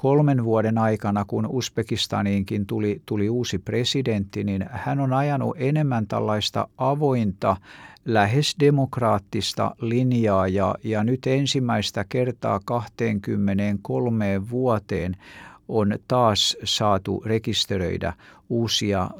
kolmen 0.00 0.44
vuoden 0.44 0.78
aikana, 0.78 1.24
kun 1.24 1.46
Uzbekistaniinkin 1.46 2.66
tuli, 2.66 3.02
tuli 3.06 3.28
uusi 3.28 3.58
presidentti, 3.58 4.44
niin 4.44 4.66
hän 4.70 5.00
on 5.00 5.12
ajanut 5.12 5.56
enemmän 5.58 6.06
tällaista 6.06 6.68
avointa, 6.78 7.56
lähes 8.04 8.56
demokraattista 8.60 9.74
linjaa 9.80 10.48
ja, 10.48 10.74
ja 10.84 11.04
nyt 11.04 11.26
ensimmäistä 11.26 12.04
kertaa 12.08 12.60
23 12.64 14.50
vuoteen 14.50 15.16
on 15.68 15.98
taas 16.08 16.56
saatu 16.64 17.22
rekisteröidä 17.26 18.12
uusia 18.50 19.10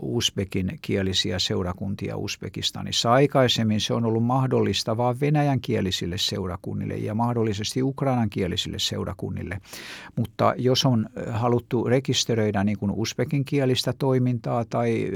Uzbekin 0.00 0.78
kielisiä 0.82 1.38
seurakuntia 1.38 2.16
Uzbekistanissa. 2.16 3.12
Aikaisemmin 3.12 3.80
se 3.80 3.94
on 3.94 4.04
ollut 4.04 4.24
mahdollista 4.24 4.96
vain 4.96 5.20
venäjän 5.20 5.60
kielisille 5.60 6.18
seurakunnille 6.18 6.94
ja 6.94 7.14
mahdollisesti 7.14 7.82
ukrainan 7.82 8.30
kielisille 8.30 8.78
seurakunnille. 8.78 9.58
Mutta 10.16 10.54
jos 10.56 10.84
on 10.84 11.06
haluttu 11.30 11.84
rekisteröidä 11.84 12.64
niin 12.64 12.78
kuin 12.78 12.92
Uzbekin 12.92 13.44
kielistä 13.44 13.92
toimintaa 13.92 14.64
tai 14.64 15.10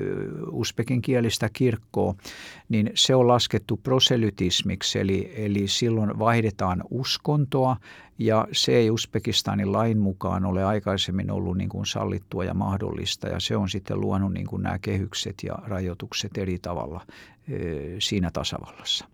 Uzbekin 0.52 1.02
kielistä 1.02 1.50
kirkkoa, 1.52 2.14
niin 2.68 2.90
se 2.94 3.14
on 3.14 3.28
laskettu 3.28 3.76
proselytismiksi, 3.76 4.98
eli, 4.98 5.32
eli 5.36 5.68
silloin 5.68 6.18
vaihdetaan 6.18 6.82
uskontoa 6.90 7.76
ja 8.18 8.48
se 8.52 8.72
ei 8.72 8.90
Uzbekistanin 8.90 9.72
lain 9.72 9.98
mukaan 9.98 10.44
ole 10.44 10.64
aikaisemmin 10.64 11.30
ollut 11.30 11.56
niin 11.56 11.68
kuin 11.68 11.86
sallittua 11.86 12.44
ja 12.44 12.54
mahdollista 12.54 13.28
ja 13.28 13.40
se 13.46 13.56
on 13.56 13.68
sitten 13.68 14.00
luonut 14.00 14.32
niin 14.32 14.46
kuin 14.46 14.62
nämä 14.62 14.78
kehykset 14.78 15.34
ja 15.42 15.58
rajoitukset 15.66 16.38
eri 16.38 16.58
tavalla 16.58 17.06
siinä 17.98 18.30
tasavallassa. 18.30 19.04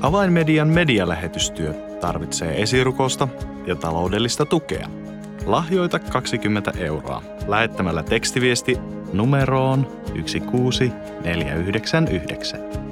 Avainmedian 0.00 0.68
medialähetystyö 0.68 1.74
tarvitsee 2.00 2.62
esirukosta 2.62 3.28
ja 3.66 3.76
taloudellista 3.76 4.46
tukea. 4.46 4.88
Lahjoita 5.46 5.98
20 5.98 6.72
euroa 6.78 7.22
lähettämällä 7.46 8.02
tekstiviesti 8.02 8.76
numeroon 9.12 9.86
16499. 10.26 12.91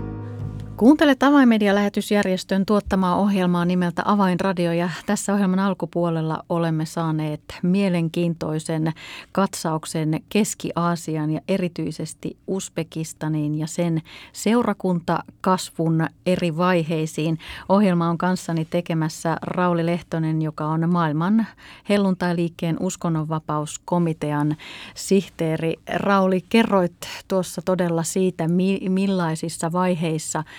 Kuuntelet 0.81 1.23
Avainmedia-lähetysjärjestön 1.23 2.65
tuottamaa 2.65 3.15
ohjelmaa 3.15 3.65
nimeltä 3.65 4.01
Avainradio 4.05 4.71
ja 4.71 4.89
tässä 5.05 5.33
ohjelman 5.33 5.59
alkupuolella 5.59 6.43
olemme 6.49 6.85
saaneet 6.85 7.41
mielenkiintoisen 7.63 8.93
katsauksen 9.31 10.21
Keski-Aasian 10.29 11.31
ja 11.31 11.41
erityisesti 11.47 12.37
Uzbekistaniin 12.47 13.59
ja 13.59 13.67
sen 13.67 14.01
seurakuntakasvun 14.33 16.07
eri 16.25 16.57
vaiheisiin. 16.57 17.39
Ohjelma 17.69 18.09
on 18.09 18.17
kanssani 18.17 18.65
tekemässä 18.65 19.37
Rauli 19.41 19.85
Lehtonen, 19.85 20.41
joka 20.41 20.65
on 20.65 20.89
maailman 20.89 21.47
helluntailiikkeen 21.89 22.77
uskonnonvapauskomitean 22.79 24.55
sihteeri. 24.95 25.73
Rauli, 25.93 26.41
kerroit 26.49 26.95
tuossa 27.27 27.61
todella 27.65 28.03
siitä, 28.03 28.47
millaisissa 28.89 29.71
vaiheissa– 29.71 30.43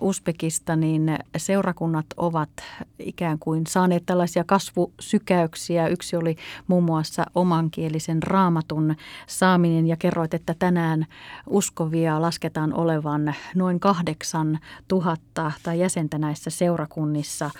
Uzbekistanin 0.00 1.18
seurakunnat 1.36 2.06
ovat 2.16 2.50
ikään 2.98 3.38
kuin 3.38 3.66
saaneet 3.66 4.06
tällaisia 4.06 4.44
kasvusykäyksiä. 4.44 5.88
Yksi 5.88 6.16
oli 6.16 6.36
muun 6.66 6.84
muassa 6.84 7.24
omankielisen 7.34 8.22
raamatun 8.22 8.94
saaminen 9.26 9.86
ja 9.86 9.96
kerroit, 9.96 10.34
että 10.34 10.54
tänään 10.58 11.06
uskovia 11.46 12.22
lasketaan 12.22 12.74
olevan 12.74 13.34
noin 13.54 13.80
kahdeksan 13.80 14.58
tuhatta 14.88 15.52
tai 15.62 15.80
jäsentä 15.80 16.18
näissä 16.18 16.50
seurakunnissa. 16.50 17.50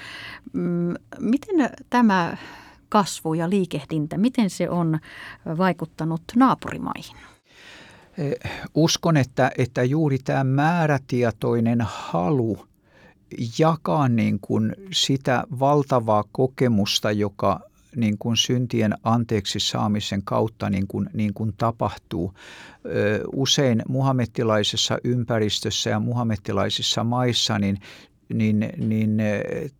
Mm, 0.52 0.94
miten 1.18 1.70
tämä 1.90 2.36
kasvu 2.88 3.34
ja 3.34 3.50
liikehdintä, 3.50 4.18
miten 4.18 4.50
se 4.50 4.70
on 4.70 4.98
vaikuttanut 5.58 6.22
naapurimaihin? 6.36 7.33
Uskon, 8.74 9.16
että, 9.16 9.50
että 9.58 9.82
juuri 9.82 10.18
tämä 10.18 10.44
määrätietoinen 10.44 11.78
halu 11.80 12.66
jakaa 13.58 14.08
niin 14.08 14.38
kuin 14.40 14.76
sitä 14.92 15.44
valtavaa 15.58 16.24
kokemusta, 16.32 17.12
joka 17.12 17.60
niin 17.96 18.18
kuin 18.18 18.36
syntien 18.36 18.94
anteeksi 19.02 19.60
saamisen 19.60 20.22
kautta 20.22 20.70
niin 20.70 20.86
kuin, 20.86 21.10
niin 21.14 21.34
kuin 21.34 21.54
tapahtuu. 21.58 22.34
Usein 23.32 23.82
muhammettilaisessa 23.88 24.98
ympäristössä 25.04 25.90
ja 25.90 26.00
muhammettilaisissa 26.00 27.04
maissa 27.04 27.58
niin 27.58 27.78
niin, 28.34 28.72
niin 28.76 29.22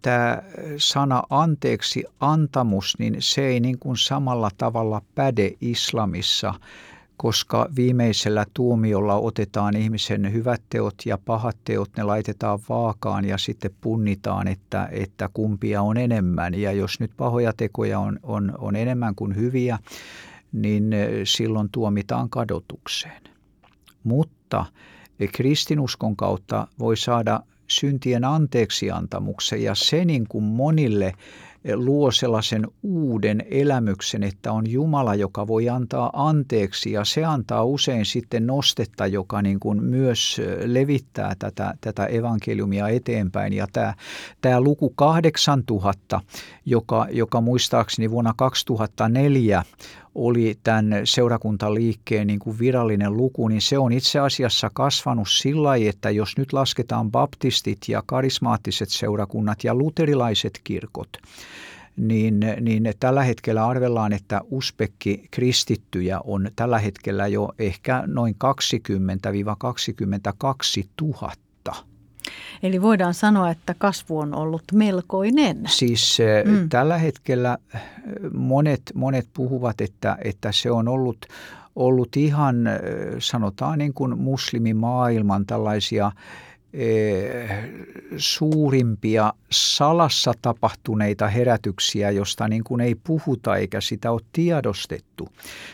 tämä 0.03 0.43
sana 0.76 1.23
anteeksi 1.31 2.05
antamus, 2.21 2.99
niin 2.99 3.17
se 3.19 3.47
ei 3.47 3.61
niin 3.61 3.79
kuin 3.79 3.97
samalla 3.97 4.50
tavalla 4.57 5.03
päde 5.14 5.53
islamissa 5.61 6.55
koska 7.16 7.68
viimeisellä 7.76 8.47
tuomiolla 8.54 9.14
otetaan 9.14 9.76
ihmisen 9.76 10.33
hyvät 10.33 10.62
teot 10.71 10.94
ja 11.06 11.18
pahat 11.18 11.56
teot, 11.64 11.90
ne 11.97 12.02
laitetaan 12.02 12.59
vaakaan 12.68 13.25
ja 13.25 13.38
sitten 13.38 13.71
punnitaan, 13.80 14.49
että, 14.49 14.88
että 14.92 15.30
kumpia 15.35 15.83
on 15.83 15.97
enemmän. 15.97 16.54
Ja 16.54 16.73
jos 16.73 17.00
nyt 17.00 17.11
pahoja 17.16 17.52
tekoja 17.56 17.99
on, 17.99 18.21
on, 18.23 18.52
on 18.59 18.76
enemmän 18.76 19.14
kuin 19.14 19.37
hyviä, 19.37 19.78
niin 20.52 20.92
eh, 20.92 21.09
silloin 21.25 21.68
tuomitaan 21.73 22.30
kadotukseen. 22.30 23.23
Mutta 24.04 24.66
kristinuskon 25.33 26.16
kautta 26.16 26.68
voi 26.78 26.97
saada 26.97 27.40
syntien 27.68 28.25
anteeksiantamuksen 28.25 29.62
ja 29.62 29.75
se 29.75 30.04
niin 30.04 30.26
kuin 30.28 30.44
monille 30.44 31.12
luo 31.75 32.11
sellaisen 32.11 32.66
uuden 32.83 33.42
elämyksen, 33.50 34.23
että 34.23 34.52
on 34.52 34.71
Jumala, 34.71 35.14
joka 35.14 35.47
voi 35.47 35.68
antaa 35.68 36.11
anteeksi 36.12 36.92
ja 36.92 37.04
se 37.04 37.25
antaa 37.25 37.64
usein 37.64 38.06
sitten 38.06 38.47
nostetta, 38.47 39.06
joka 39.06 39.42
niin 39.42 39.61
kuin 39.61 39.85
myös 39.85 40.40
levittää 40.64 41.35
tätä, 41.38 41.75
tätä 41.80 42.06
evankeliumia 42.06 42.88
eteenpäin. 42.88 43.52
Ja 43.52 43.66
tämä, 43.73 43.94
tämä 44.40 44.61
luku 44.61 44.90
8000, 44.90 46.21
joka, 46.66 47.06
joka 47.11 47.40
muistaakseni 47.40 48.11
vuonna 48.11 48.35
2004 48.37 49.64
oli 50.14 50.59
tämän 50.62 51.00
seurakuntaliikkeen 51.04 52.26
niin 52.26 52.38
kuin 52.38 52.59
virallinen 52.59 53.16
luku, 53.16 53.49
niin 53.49 53.61
se 53.61 53.78
on 53.78 53.92
itse 53.92 54.18
asiassa 54.18 54.71
kasvanut 54.75 55.28
sillä 55.28 55.62
lailla, 55.62 55.90
että 55.90 56.11
jos 56.11 56.38
nyt 56.38 56.52
lasketaan 56.52 57.11
baptistit 57.11 57.78
ja 57.88 58.02
karismaattiset 58.06 58.88
seurakunnat 58.88 59.64
ja 59.64 59.75
luterilaiset 59.75 60.61
kirkot, 60.64 61.09
niin, 61.97 62.40
niin 62.61 62.92
tällä 63.00 63.23
hetkellä 63.23 63.66
arvellaan, 63.66 64.12
että 64.12 64.40
uspekki 64.50 65.28
kristittyjä 65.30 66.21
on 66.25 66.50
tällä 66.56 66.78
hetkellä 66.78 67.26
jo 67.26 67.52
ehkä 67.59 68.04
noin 68.06 68.37
20-22 68.44 68.49
000. 71.02 71.33
Eli 72.62 72.83
voidaan 72.83 73.14
sanoa, 73.14 73.50
että 73.50 73.75
kasvu 73.79 74.19
on 74.19 74.35
ollut 74.35 74.62
melkoinen. 74.73 75.62
Siis 75.67 76.19
mm. 76.45 76.69
tällä 76.69 76.99
hetkellä 76.99 77.59
monet, 78.33 78.83
monet 78.95 79.29
puhuvat, 79.35 79.81
että, 79.81 80.19
että 80.25 80.53
se 80.53 80.71
on 80.71 80.88
ollut, 80.88 81.26
ollut 81.76 82.17
ihan 82.17 82.57
sanotaan 83.19 83.79
niin 83.79 83.95
kuin 83.95 84.19
muslimimaailman 84.19 85.47
tällaisia 85.47 86.12
suurimpia 88.17 89.33
salassa 89.50 90.33
tapahtuneita 90.43 91.29
herätyksiä, 91.29 92.11
josta 92.11 92.49
niin 92.49 92.64
kuin 92.64 92.81
ei 92.81 92.95
puhuta 92.95 93.57
eikä 93.57 93.81
sitä 93.81 94.11
ole 94.11 94.21
tiedostettu. 94.33 95.29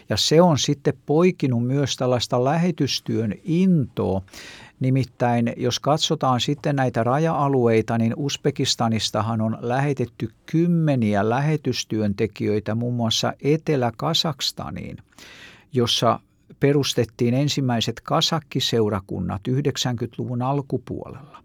Ja 0.08 0.16
se 0.16 0.42
on 0.42 0.58
sitten 0.58 0.94
poikinut 1.06 1.66
myös 1.66 1.96
tällaista 1.96 2.44
lähetystyön 2.44 3.34
intoa, 3.44 4.22
Nimittäin 4.80 5.52
jos 5.56 5.80
katsotaan 5.80 6.40
sitten 6.40 6.76
näitä 6.76 7.04
raja-alueita, 7.04 7.98
niin 7.98 8.14
Uzbekistanistahan 8.16 9.40
on 9.40 9.58
lähetetty 9.60 10.28
kymmeniä 10.46 11.28
lähetystyöntekijöitä 11.28 12.74
muun 12.74 12.94
muassa 12.94 13.32
Etelä-Kasakstaniin, 13.42 14.96
jossa 15.72 16.20
perustettiin 16.60 17.34
ensimmäiset 17.34 18.00
kasakkiseurakunnat 18.00 19.40
90-luvun 19.48 20.42
alkupuolella. 20.42 21.42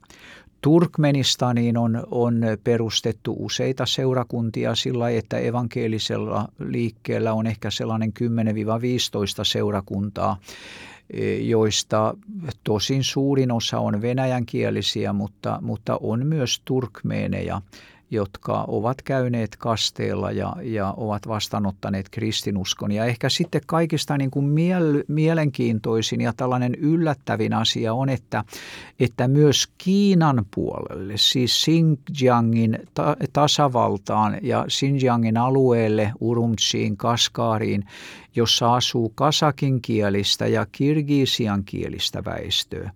Turkmenistaniin 0.61 1.77
on, 1.77 2.03
on 2.11 2.41
perustettu 2.63 3.35
useita 3.39 3.85
seurakuntia 3.85 4.75
sillä 4.75 5.09
että 5.09 5.37
evankelisella 5.37 6.47
liikkeellä 6.59 7.33
on 7.33 7.47
ehkä 7.47 7.69
sellainen 7.69 8.13
10-15 8.19 8.23
seurakuntaa 9.43 10.37
joista 11.41 12.17
tosin 12.63 13.03
suurin 13.03 13.51
osa 13.51 13.79
on 13.79 14.01
venäjänkielisiä, 14.01 15.13
mutta, 15.13 15.59
mutta 15.61 15.97
on 16.01 16.25
myös 16.25 16.61
turkmeeneja 16.65 17.61
jotka 18.11 18.65
ovat 18.67 19.01
käyneet 19.01 19.55
kasteella 19.57 20.31
ja, 20.31 20.55
ja 20.61 20.93
ovat 20.97 21.27
vastaanottaneet 21.27 22.09
kristinuskon. 22.09 22.91
Ja 22.91 23.05
ehkä 23.05 23.29
sitten 23.29 23.61
kaikista 23.65 24.17
niin 24.17 24.31
kuin 24.31 24.45
miel, 24.45 25.03
mielenkiintoisin 25.07 26.21
ja 26.21 26.33
tällainen 26.37 26.75
yllättävin 26.75 27.53
asia 27.53 27.93
on, 27.93 28.09
että, 28.09 28.43
että 28.99 29.27
myös 29.27 29.67
Kiinan 29.77 30.45
puolelle, 30.55 31.13
siis 31.17 31.63
Xinjiangin 31.63 32.79
ta- 32.93 33.17
tasavaltaan 33.33 34.37
ja 34.41 34.65
Xinjiangin 34.69 35.37
alueelle, 35.37 36.11
Urumtsiin, 36.19 36.97
Kaskaariin, 36.97 37.85
jossa 38.35 38.75
asuu 38.75 39.09
kasakin 39.09 39.81
kielistä 39.81 40.47
ja 40.47 40.65
kirgisian 40.71 41.63
kielistä 41.63 42.25
väestöä, 42.25 42.91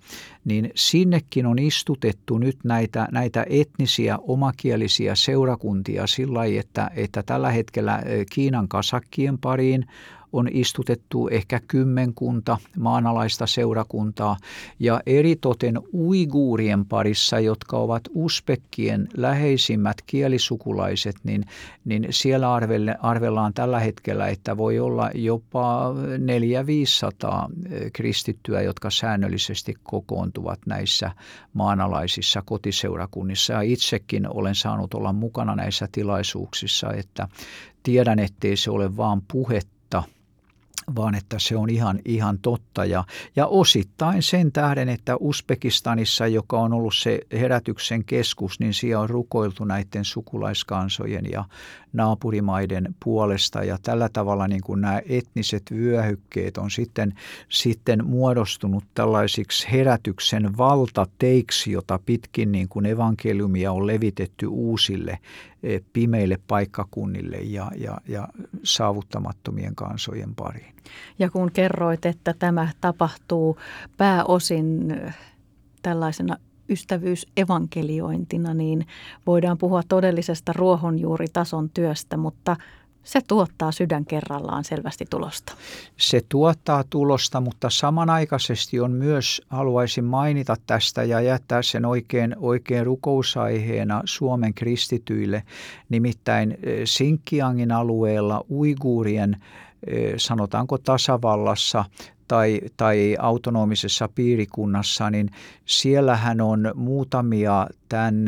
niin 0.45 0.71
sinnekin 0.75 1.45
on 1.45 1.60
istutettu 1.60 2.38
nyt 2.38 2.58
näitä, 2.63 3.08
näitä 3.12 3.45
etnisiä 3.49 4.17
omakielisiä 4.17 5.15
seurakuntia 5.15 6.08
sillä 6.08 6.45
että, 6.45 6.91
että 6.95 7.23
tällä 7.23 7.52
hetkellä 7.52 8.02
Kiinan 8.32 8.67
kasakkien 8.67 9.38
pariin 9.38 9.86
on 10.33 10.47
istutettu 10.51 11.27
ehkä 11.27 11.59
kymmenkunta 11.67 12.57
maanalaista 12.77 13.47
seurakuntaa 13.47 14.37
ja 14.79 15.01
eritoten 15.05 15.79
uiguurien 15.93 16.85
parissa, 16.85 17.39
jotka 17.39 17.77
ovat 17.77 18.03
uspekkien 18.13 19.07
läheisimmät 19.17 19.97
kielisukulaiset, 20.05 21.15
niin, 21.23 21.45
niin 21.85 22.07
siellä 22.09 22.53
arvelle, 22.53 22.95
arvellaan 23.01 23.53
tällä 23.53 23.79
hetkellä, 23.79 24.27
että 24.27 24.57
voi 24.57 24.79
olla 24.79 25.09
jopa 25.15 25.93
400-500 25.93 25.95
eh, 27.71 27.91
kristittyä, 27.93 28.61
jotka 28.61 28.89
säännöllisesti 28.89 29.73
kokoontuvat 29.83 30.59
näissä 30.65 31.11
maanalaisissa 31.53 32.41
kotiseurakunnissa. 32.45 33.53
Ja 33.53 33.61
itsekin 33.61 34.27
olen 34.33 34.55
saanut 34.55 34.93
olla 34.93 35.13
mukana 35.13 35.55
näissä 35.55 35.87
tilaisuuksissa, 35.91 36.93
että 36.93 37.27
tiedän, 37.83 38.19
ettei 38.19 38.57
se 38.57 38.71
ole 38.71 38.97
vaan 38.97 39.21
puhetta, 39.31 40.03
vaan 40.95 41.15
että 41.15 41.39
se 41.39 41.56
on 41.56 41.69
ihan, 41.69 41.99
ihan 42.06 42.39
totta. 42.39 42.86
Ja, 42.86 43.04
ja 43.36 43.47
osittain 43.47 44.23
sen 44.23 44.52
tähden, 44.52 44.89
että 44.89 45.15
Uzbekistanissa, 45.19 46.28
joka 46.28 46.60
on 46.60 46.73
ollut 46.73 46.95
se 46.95 47.19
herätyksen 47.32 48.06
keskus, 48.06 48.60
niin 48.60 48.73
siellä 48.73 49.04
on 49.04 49.10
rukoiltu 49.10 49.65
näiden 49.65 50.06
sukulaiskansojen 50.06 51.25
ja 51.32 51.45
naapurimaiden 51.93 52.95
puolesta. 53.04 53.63
Ja 53.63 53.78
tällä 53.84 54.10
tavalla 54.13 54.47
niin 54.47 54.62
kuin 54.62 54.82
nämä 54.82 55.02
etniset 55.10 55.63
vyöhykkeet 55.71 56.58
on 56.58 56.71
sitten, 56.71 57.13
sitten 57.49 58.06
muodostunut 58.06 58.84
tällaisiksi 58.93 59.67
herätyksen 59.71 60.58
valtateiksi, 60.58 61.71
jota 61.71 61.99
pitkin 62.06 62.52
niin 62.52 62.69
kuin 62.69 62.86
evankeliumia 62.86 63.71
on 63.71 63.88
levitetty 63.88 64.47
uusille 64.47 65.19
Eh, 65.63 65.82
pimeille 65.93 66.39
paikkakunnille 66.47 67.38
ja, 67.38 67.71
ja, 67.78 67.97
ja 68.08 68.28
saavuttamattomien 68.63 69.75
kansojen 69.75 70.36
pariin. 70.36 70.75
Ja 71.19 71.30
kun 71.30 71.52
kerroit, 71.52 72.06
että 72.06 72.34
tämä 72.39 72.69
tapahtuu 72.82 73.58
pääosin 73.97 74.91
eh, 74.91 75.15
tällaisena 76.69 76.73
ystävyysevankeliointina, 76.73 78.53
niin 78.53 78.88
voidaan 79.27 79.58
puhua 79.58 79.82
todellisesta 79.88 80.53
ruohonjuuritason 80.53 81.69
työstä, 81.69 82.17
mutta– 82.17 82.55
se 83.03 83.19
tuottaa 83.27 83.71
sydän 83.71 84.05
kerrallaan 84.05 84.63
selvästi 84.63 85.05
tulosta. 85.10 85.53
Se 85.97 86.21
tuottaa 86.29 86.84
tulosta, 86.89 87.41
mutta 87.41 87.69
samanaikaisesti 87.69 88.79
on 88.79 88.91
myös, 88.91 89.41
haluaisin 89.49 90.03
mainita 90.03 90.55
tästä 90.67 91.03
ja 91.03 91.21
jättää 91.21 91.62
sen 91.62 91.86
oikein, 91.86 92.36
oikein 92.39 92.86
rukousaiheena 92.86 94.01
Suomen 94.05 94.53
kristityille, 94.53 95.43
nimittäin 95.89 96.51
eh, 96.51 96.82
Sinkkiangin 96.86 97.71
alueella 97.71 98.45
uiguurien 98.49 99.38
eh, 99.88 100.13
sanotaanko 100.17 100.77
tasavallassa 100.77 101.86
tai, 102.29 102.61
tai 102.77 103.15
autonomisessa 103.19 104.09
piirikunnassa, 104.15 105.09
niin 105.09 105.29
siellähän 105.65 106.41
on 106.41 106.71
muutamia 106.75 107.67
tämän 107.89 108.25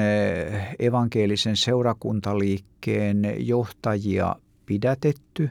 evankelisen 0.79 1.57
seurakuntaliikkeen 1.57 3.35
johtajia 3.37 4.35
pidätetty 4.65 5.49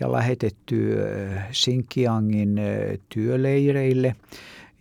ja 0.00 0.12
lähetetty 0.12 0.96
Sinkiangin 1.52 2.60
työleireille– 3.08 4.16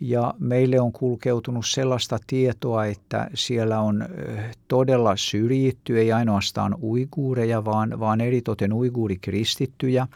ja 0.01 0.33
meille 0.39 0.79
on 0.79 0.91
kulkeutunut 0.91 1.65
sellaista 1.67 2.19
tietoa, 2.27 2.85
että 2.85 3.29
siellä 3.33 3.79
on 3.79 4.05
todella 4.67 5.15
syrjitty, 5.15 5.99
ei 5.99 6.12
ainoastaan 6.12 6.75
uiguureja, 6.83 7.65
vaan, 7.65 7.99
vaan 7.99 8.21
eritoten 8.21 8.73
uiguurikristittyjä. 8.73 10.07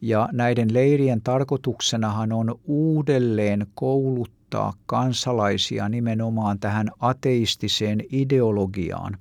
Ja 0.00 0.28
näiden 0.32 0.74
leirien 0.74 1.20
tarkoituksenahan 1.20 2.32
on 2.32 2.60
uudelleen 2.64 3.66
kouluttaa 3.74 4.72
kansalaisia 4.86 5.88
nimenomaan 5.88 6.58
tähän 6.58 6.90
ateistiseen 7.00 8.02
ideologiaan. 8.12 9.18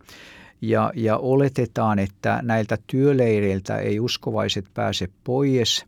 Ja, 0.61 0.91
ja 0.95 1.17
oletetaan, 1.17 1.99
että 1.99 2.39
näiltä 2.43 2.77
työleireiltä 2.87 3.77
ei 3.77 3.99
uskovaiset 3.99 4.65
pääse 4.73 5.07
pois– 5.23 5.85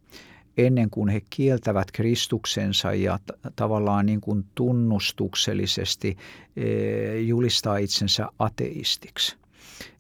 ennen 0.66 0.90
kuin 0.90 1.10
he 1.10 1.22
kieltävät 1.30 1.92
Kristuksensa 1.92 2.94
ja 2.94 3.20
t- 3.26 3.56
tavallaan 3.56 4.06
niin 4.06 4.22
kuin 4.22 4.46
tunnustuksellisesti 4.56 6.18
e, 6.56 7.20
julistaa 7.20 7.78
itsensä 7.78 8.28
ateistiksi. 8.40 9.40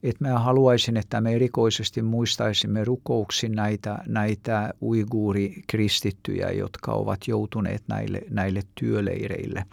Et 0.03 0.19
mä 0.19 0.39
haluaisin, 0.39 0.97
että 0.97 1.21
me 1.21 1.35
erikoisesti 1.35 2.01
muistaisimme 2.01 2.83
rukouksin 2.83 3.51
näitä, 3.51 3.97
näitä 4.07 4.73
uiguurikristittyjä, 4.81 6.51
jotka 6.51 6.91
ovat 6.91 7.27
joutuneet 7.27 7.83
näille, 7.87 8.21
näille 8.29 8.61
työleireille. 8.75 9.65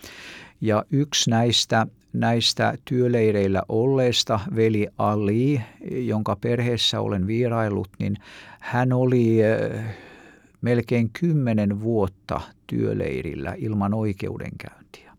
Ja 0.60 0.84
yksi 0.90 1.30
näistä, 1.30 1.86
näistä 2.12 2.74
työleireillä 2.84 3.62
olleista, 3.68 4.40
veli 4.56 4.88
Ali, 4.98 5.60
jonka 5.90 6.36
perheessä 6.36 7.00
olen 7.00 7.26
vieraillut, 7.26 7.88
niin 7.98 8.16
hän 8.60 8.92
oli 8.92 9.38
melkein 10.66 11.10
kymmenen 11.10 11.80
vuotta 11.80 12.40
työleirillä 12.66 13.54
ilman 13.56 13.94
oikeudenkäyntiä. 13.94 15.16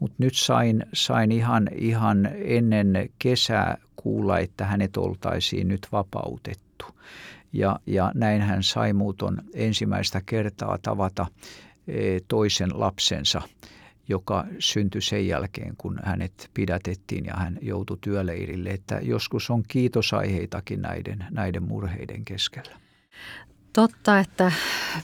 Mutta 0.00 0.16
nyt 0.18 0.34
sain, 0.34 0.86
sain 0.92 1.32
ihan, 1.32 1.68
ihan 1.74 2.28
ennen 2.34 3.10
kesää 3.18 3.78
kuulla, 3.96 4.38
että 4.38 4.64
hänet 4.64 4.96
oltaisiin 4.96 5.68
nyt 5.68 5.86
vapautettu. 5.92 6.84
Ja, 7.52 7.80
ja 7.86 8.12
näin 8.14 8.42
hän 8.42 8.62
sai 8.62 8.92
muuton 8.92 9.38
ensimmäistä 9.54 10.22
kertaa 10.26 10.78
tavata 10.82 11.26
e, 11.88 12.18
toisen 12.28 12.80
lapsensa, 12.80 13.42
joka 14.08 14.44
syntyi 14.58 15.00
sen 15.00 15.26
jälkeen, 15.26 15.74
kun 15.78 15.98
hänet 16.02 16.50
pidätettiin 16.54 17.24
ja 17.24 17.34
hän 17.36 17.58
joutui 17.62 17.98
työleirille. 18.00 18.70
Että 18.70 19.00
joskus 19.02 19.50
on 19.50 19.62
kiitosaiheitakin 19.68 20.82
näiden, 20.82 21.26
näiden 21.30 21.62
murheiden 21.62 22.24
keskellä. 22.24 22.82
Totta, 23.72 24.18
että 24.18 24.52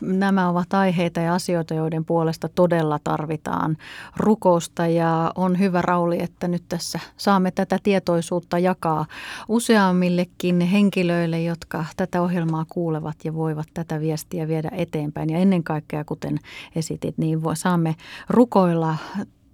nämä 0.00 0.48
ovat 0.48 0.74
aiheita 0.74 1.20
ja 1.20 1.35
asioita, 1.35 1.74
joiden 1.74 2.04
puolesta 2.04 2.48
todella 2.48 2.98
tarvitaan 3.04 3.76
rukousta 4.16 4.87
ja 4.87 5.33
on 5.35 5.59
hyvä 5.59 5.83
Rauli, 5.83 6.22
että 6.22 6.48
nyt 6.48 6.62
tässä 6.68 7.00
saamme 7.16 7.50
tätä 7.50 7.78
tietoisuutta 7.83 8.59
jakaa 8.59 9.07
useammillekin 9.48 10.61
henkilöille, 10.61 11.42
jotka 11.42 11.85
tätä 11.96 12.22
ohjelmaa 12.22 12.66
kuulevat 12.68 13.16
ja 13.24 13.35
voivat 13.35 13.66
tätä 13.74 14.00
viestiä 14.00 14.48
viedä 14.48 14.70
eteenpäin. 14.72 15.31
Ja 15.31 15.38
ennen 15.38 15.64
kaikkea, 15.64 16.04
kuten 16.04 16.38
esitit, 16.76 17.18
niin 17.18 17.40
saamme 17.54 17.94
rukoilla 18.28 18.96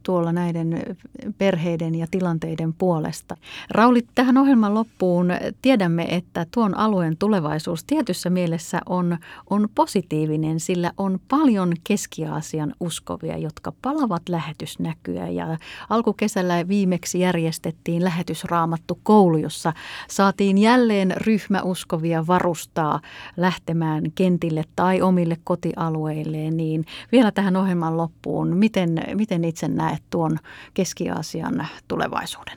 tuolla 0.05 0.33
näiden 0.33 0.97
perheiden 1.39 1.95
ja 1.95 2.07
tilanteiden 2.11 2.75
puolesta. 2.75 3.37
Rauli, 3.71 4.07
tähän 4.15 4.39
ohjelman 4.39 4.75
loppuun 4.75 5.29
tiedämme, 5.63 6.07
että 6.11 6.47
tuon 6.51 6.77
alueen 6.77 7.17
tulevaisuus 7.17 7.85
tietyssä 7.85 8.31
mielessä 8.31 8.81
on, 8.87 9.19
on 9.51 9.69
positiivinen, 9.75 10.61
sillä 10.61 10.93
on 10.99 11.21
paljon 11.29 11.73
Keski-Aasian 11.85 12.75
uskovia, 12.81 13.39
jotka 13.39 13.73
palavat 13.83 14.23
lähetysnäkyä. 14.29 15.29
Ja 15.29 15.59
alkukesällä 15.91 16.69
viimeksi 16.69 17.21
järjestettiin 17.21 18.05
lähetysraamattu 18.05 18.99
koulu, 19.03 19.37
jossa 19.37 19.73
saatiin 20.09 20.59
jälleen 20.59 21.15
ryhmä 21.17 21.63
uskovia 21.63 22.27
varustaa 22.27 23.01
lähtemään 23.37 24.05
kentille 24.15 24.65
tai 24.77 25.03
omille 25.03 25.37
kotialueilleen. 25.45 26.57
Niin 26.57 26.85
vielä 27.13 27.31
tähän 27.33 27.57
ohjelman 27.57 27.97
loppuun, 27.97 28.57
miten, 28.57 29.03
miten 29.15 29.45
itse 29.45 29.69
näet 29.69 29.94
näet 29.95 30.03
tuon 30.11 30.39
Keski-Aasian 30.75 31.67
tulevaisuuden? 31.89 32.57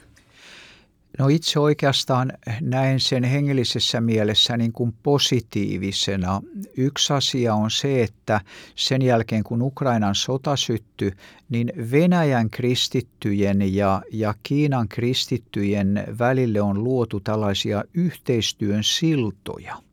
No 1.20 1.28
itse 1.28 1.60
oikeastaan 1.60 2.34
näen 2.62 3.00
sen 3.00 3.24
hengellisessä 3.24 4.02
mielessä 4.02 4.58
niin 4.58 4.72
kuin 4.72 4.94
positiivisena. 5.04 6.42
Yksi 6.78 7.14
asia 7.14 7.54
on 7.54 7.72
se, 7.72 8.04
että 8.04 8.42
sen 8.76 9.02
jälkeen 9.02 9.44
kun 9.44 9.62
Ukrainan 9.62 10.16
sota 10.16 10.56
syttyi, 10.56 11.12
niin 11.50 11.74
Venäjän 11.92 12.50
kristittyjen 12.50 13.76
ja, 13.76 14.02
ja 14.12 14.34
Kiinan 14.44 14.88
kristittyjen 14.88 16.04
välille 16.20 16.62
on 16.62 16.84
luotu 16.84 17.20
tällaisia 17.20 17.84
yhteistyön 17.94 18.84
siltoja– 18.84 19.76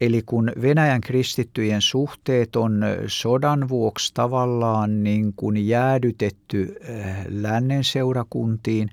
Eli 0.00 0.22
kun 0.26 0.52
Venäjän 0.62 1.00
kristittyjen 1.00 1.82
suhteet 1.82 2.56
on 2.56 2.84
sodan 3.06 3.68
vuoksi 3.68 4.14
tavallaan 4.14 5.02
niin 5.02 5.32
kuin 5.32 5.68
jäädytetty 5.68 6.76
lännen 7.28 7.84
seurakuntiin, 7.84 8.90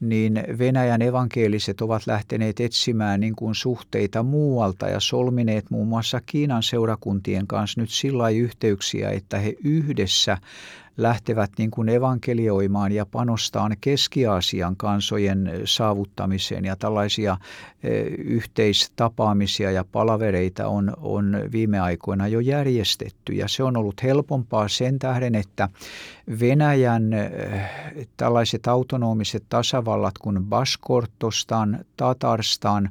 niin 0.00 0.44
Venäjän 0.58 1.02
evankeliset 1.02 1.80
ovat 1.80 2.06
lähteneet 2.06 2.60
etsimään 2.60 3.20
niin 3.20 3.36
kuin 3.36 3.54
suhteita 3.54 4.22
muualta 4.22 4.88
ja 4.88 5.00
solmineet 5.00 5.70
muun 5.70 5.88
muassa 5.88 6.20
Kiinan 6.26 6.62
seurakuntien 6.62 7.46
kanssa 7.46 7.80
nyt 7.80 7.90
sillä 7.90 8.28
yhteyksiä, 8.28 9.10
että 9.10 9.38
he 9.38 9.54
yhdessä 9.64 10.38
lähtevät 10.98 11.50
niin 11.58 11.70
kuin 11.70 11.88
evankelioimaan 11.88 12.92
ja 12.92 13.06
panostaan 13.06 13.76
Keski-Aasian 13.80 14.76
kansojen 14.76 15.50
saavuttamiseen. 15.64 16.64
Ja 16.64 16.76
tällaisia 16.76 17.36
yhteistapaamisia 18.18 19.70
ja 19.70 19.84
palavereita 19.92 20.68
on, 20.68 20.92
on 21.00 21.36
viime 21.52 21.80
aikoina 21.80 22.28
jo 22.28 22.40
järjestetty. 22.40 23.32
Ja 23.32 23.48
se 23.48 23.62
on 23.62 23.76
ollut 23.76 24.02
helpompaa 24.02 24.68
sen 24.68 24.98
tähden, 24.98 25.34
että 25.34 25.68
Venäjän 26.40 27.10
tällaiset 28.16 28.66
autonomiset 28.66 29.44
tasavallat 29.48 30.18
kuin 30.18 30.44
Baskortostan, 30.44 31.78
Tatarstan 31.96 32.90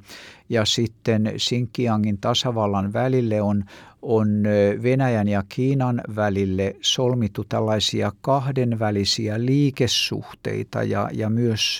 ja 0.49 0.65
sitten 0.65 1.33
Sinkiangin 1.37 2.17
tasavallan 2.17 2.93
välille 2.93 3.41
on 3.41 3.63
on 4.01 4.43
Venäjän 4.83 5.27
ja 5.27 5.43
Kiinan 5.49 6.01
välille 6.15 6.75
solmittu 6.81 7.43
tällaisia 7.49 8.11
kahdenvälisiä 8.21 9.45
liikesuhteita 9.45 10.83
ja, 10.83 11.09
ja 11.13 11.29
myös 11.29 11.79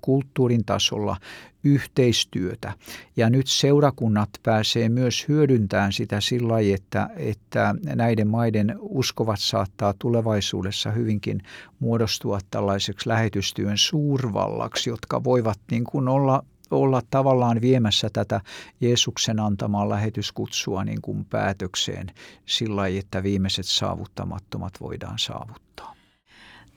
kulttuurin 0.00 0.64
tasolla 0.64 1.16
yhteistyötä. 1.64 2.72
Ja 3.16 3.30
nyt 3.30 3.46
seurakunnat 3.46 4.28
pääsee 4.42 4.88
myös 4.88 5.28
hyödyntämään 5.28 5.92
sitä 5.92 6.20
sillä 6.20 6.48
lailla, 6.48 6.74
että, 6.74 7.10
että 7.16 7.74
näiden 7.96 8.28
maiden 8.28 8.76
uskovat 8.80 9.40
saattaa 9.40 9.94
tulevaisuudessa 9.98 10.90
hyvinkin 10.90 11.42
muodostua 11.78 12.38
tällaiseksi 12.50 13.08
lähetystyön 13.08 13.78
suurvallaksi, 13.78 14.90
jotka 14.90 15.24
voivat 15.24 15.58
niin 15.70 15.84
kuin 15.84 16.08
olla 16.08 16.44
olla 16.70 17.00
tavallaan 17.10 17.60
viemässä 17.60 18.08
tätä 18.12 18.40
Jeesuksen 18.80 19.40
antamaa 19.40 19.88
lähetyskutsua 19.88 20.84
niin 20.84 21.02
kuin 21.02 21.24
päätökseen 21.24 22.06
sillä 22.46 22.76
lailla, 22.76 22.98
että 22.98 23.22
viimeiset 23.22 23.66
saavuttamattomat 23.66 24.72
voidaan 24.80 25.18
saavuttaa. 25.18 25.96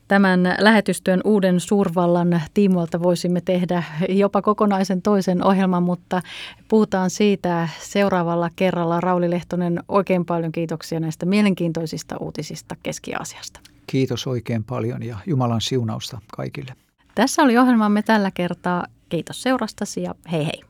Tämän 0.07 0.55
lähetystyön 0.59 1.21
uuden 1.23 1.59
suurvallan 1.59 2.41
tiimoilta 2.53 3.03
voisimme 3.03 3.41
tehdä 3.41 3.83
jopa 4.09 4.41
kokonaisen 4.41 5.01
toisen 5.01 5.45
ohjelman, 5.45 5.83
mutta 5.83 6.21
puhutaan 6.67 7.09
siitä 7.09 7.69
seuraavalla 7.79 8.49
kerralla. 8.55 9.01
Rauli 9.01 9.29
Lehtonen, 9.29 9.83
oikein 9.87 10.25
paljon 10.25 10.51
kiitoksia 10.51 10.99
näistä 10.99 11.25
mielenkiintoisista 11.25 12.17
uutisista 12.17 12.75
Keski-Aasiasta. 12.83 13.59
Kiitos 13.87 14.27
oikein 14.27 14.63
paljon 14.63 15.03
ja 15.03 15.17
Jumalan 15.25 15.61
siunausta 15.61 16.21
kaikille. 16.37 16.73
Tässä 17.15 17.41
oli 17.41 17.57
ohjelmamme 17.57 18.01
tällä 18.01 18.31
kertaa. 18.31 18.85
Kiitos 19.09 19.41
seurastasi 19.41 20.03
ja 20.03 20.15
hei 20.31 20.45
hei. 20.45 20.61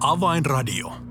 Avainradio. 0.00 1.09